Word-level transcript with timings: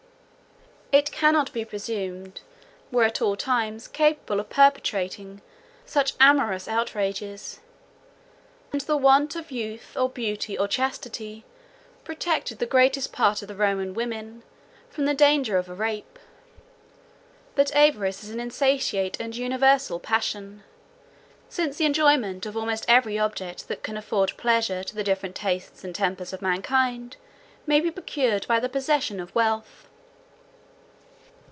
It 0.93 1.09
cannot 1.09 1.53
be 1.53 1.63
presumed, 1.63 2.41
that 2.91 2.91
all 2.91 2.91
the 2.91 2.91
Barbarians 2.91 2.91
were 2.91 3.03
at 3.05 3.21
all 3.21 3.35
times 3.37 3.87
capable 3.87 4.41
of 4.41 4.49
perpetrating 4.49 5.41
such 5.85 6.15
amorous 6.19 6.67
outrages; 6.67 7.59
and 8.73 8.81
the 8.81 8.97
want 8.97 9.37
of 9.37 9.51
youth, 9.51 9.95
or 9.95 10.09
beauty, 10.09 10.57
or 10.57 10.67
chastity, 10.67 11.45
protected 12.03 12.59
the 12.59 12.65
greatest 12.65 13.13
part 13.13 13.41
of 13.41 13.47
the 13.47 13.55
Roman 13.55 13.93
women 13.93 14.43
from 14.89 15.05
the 15.05 15.13
danger 15.13 15.57
of 15.57 15.69
a 15.69 15.73
rape. 15.73 16.19
But 17.55 17.73
avarice 17.73 18.21
is 18.25 18.29
an 18.29 18.41
insatiate 18.41 19.17
and 19.17 19.33
universal 19.33 19.97
passion; 19.97 20.61
since 21.47 21.77
the 21.77 21.85
enjoyment 21.85 22.45
of 22.45 22.57
almost 22.57 22.83
every 22.89 23.17
object 23.17 23.69
that 23.69 23.81
can 23.81 23.95
afford 23.95 24.35
pleasure 24.35 24.83
to 24.83 24.93
the 24.93 25.05
different 25.05 25.35
tastes 25.35 25.85
and 25.85 25.95
tempers 25.95 26.33
of 26.33 26.41
mankind 26.41 27.15
may 27.65 27.79
be 27.79 27.89
procured 27.91 28.45
by 28.45 28.59
the 28.59 28.67
possession 28.67 29.21
of 29.21 29.33
wealth. 29.33 29.87